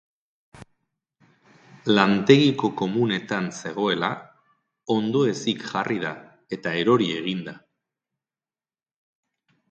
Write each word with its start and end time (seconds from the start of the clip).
Lantegiko 1.89 2.69
komunetan 2.79 3.49
zegoela, 3.59 4.09
ondoezik 4.95 5.61
jarri 5.73 5.99
da, 6.05 6.13
eta 6.57 6.73
erori 6.85 7.11
egin 7.19 7.45
da. 7.51 7.55